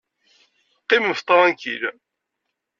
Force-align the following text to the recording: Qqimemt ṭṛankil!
Qqimemt 0.81 1.23
ṭṛankil! 1.27 1.83